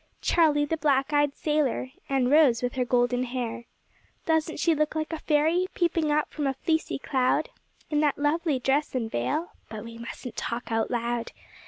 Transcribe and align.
Charlie, 0.19 0.65
the 0.65 0.77
black 0.77 1.13
eyed 1.13 1.35
sailor, 1.35 1.89
and 2.09 2.31
Rose 2.31 2.63
with 2.63 2.73
her 2.73 2.83
golden 2.85 3.21
hair. 3.21 3.65
Doesn't 4.25 4.57
she 4.59 4.73
look 4.73 4.95
like 4.95 5.13
a 5.13 5.19
fairy 5.19 5.67
peeping 5.75 6.09
out 6.09 6.31
from 6.31 6.47
a 6.47 6.55
fleecy 6.55 6.97
cloud, 6.97 7.49
In 7.91 7.99
that 7.99 8.17
lovely 8.17 8.57
dress 8.57 8.95
and 8.95 9.11
veil? 9.11 9.51
But 9.69 9.83
we 9.83 9.99
mustn't 9.99 10.35
talk 10.37 10.71
out 10.71 10.89
loud. 10.89 11.33